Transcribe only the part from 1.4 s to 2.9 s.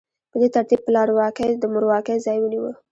د مورواکۍ ځای ونیو.